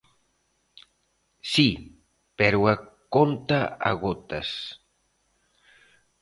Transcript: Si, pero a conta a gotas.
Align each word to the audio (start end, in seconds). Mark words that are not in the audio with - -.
Si, 1.51 1.69
pero 2.37 2.59
a 2.73 2.75
conta 3.13 3.59
a 3.89 3.91
gotas. 4.03 4.49